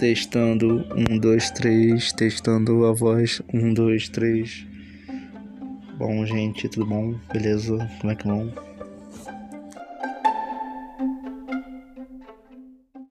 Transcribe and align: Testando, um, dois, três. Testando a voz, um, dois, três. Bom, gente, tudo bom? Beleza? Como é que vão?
Testando, 0.00 0.86
um, 0.96 1.18
dois, 1.18 1.50
três. 1.50 2.10
Testando 2.14 2.86
a 2.86 2.92
voz, 2.94 3.42
um, 3.52 3.74
dois, 3.74 4.08
três. 4.08 4.66
Bom, 5.98 6.24
gente, 6.24 6.70
tudo 6.70 6.86
bom? 6.86 7.14
Beleza? 7.30 7.76
Como 8.00 8.10
é 8.10 8.16
que 8.16 8.26
vão? 8.26 8.69